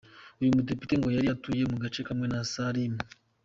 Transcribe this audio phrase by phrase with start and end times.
[0.39, 2.93] Uyu mudepite ngo yari atuye mu gace kamwe na Salim.